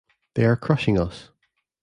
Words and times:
They 0.33 0.45
are 0.45 0.55
crushing 0.55 0.97
us. 0.99 1.29